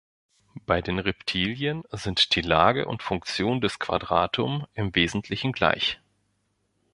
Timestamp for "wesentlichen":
4.95-5.51